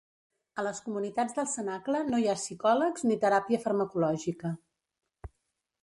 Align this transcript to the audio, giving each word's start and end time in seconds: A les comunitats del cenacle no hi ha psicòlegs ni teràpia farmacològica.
A 0.61 0.63
les 0.67 0.79
comunitats 0.85 1.35
del 1.39 1.49
cenacle 1.51 2.01
no 2.09 2.21
hi 2.23 2.27
ha 2.33 2.37
psicòlegs 2.41 3.07
ni 3.11 3.19
teràpia 3.27 3.63
farmacològica. 3.67 4.57